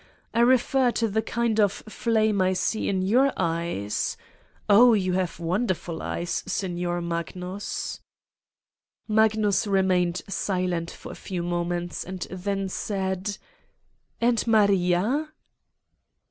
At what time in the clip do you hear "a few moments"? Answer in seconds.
11.11-12.03